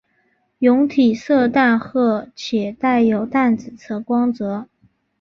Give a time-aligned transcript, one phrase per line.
[0.59, 4.67] 蛹体色淡褐且带有淡紫色光泽。